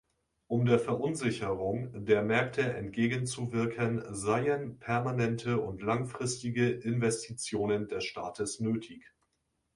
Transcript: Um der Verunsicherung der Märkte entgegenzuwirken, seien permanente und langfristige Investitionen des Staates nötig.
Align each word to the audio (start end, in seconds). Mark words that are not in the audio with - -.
Um 0.47 0.65
der 0.65 0.79
Verunsicherung 0.79 2.05
der 2.05 2.23
Märkte 2.23 2.63
entgegenzuwirken, 2.63 4.03
seien 4.11 4.79
permanente 4.79 5.59
und 5.61 5.83
langfristige 5.83 6.71
Investitionen 6.71 7.87
des 7.87 8.03
Staates 8.05 8.59
nötig. 8.59 9.05